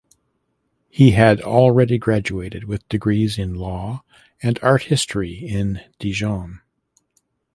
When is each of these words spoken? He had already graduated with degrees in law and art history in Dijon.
He 0.89 1.11
had 1.11 1.41
already 1.41 1.99
graduated 1.99 2.63
with 2.63 2.89
degrees 2.89 3.37
in 3.37 3.53
law 3.53 4.03
and 4.41 4.57
art 4.63 4.85
history 4.85 5.35
in 5.35 5.81
Dijon. 5.99 6.61